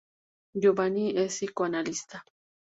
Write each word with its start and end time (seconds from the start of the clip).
Giovanni 0.63 1.05
es 1.25 1.35
psicoanalista. 1.37 2.25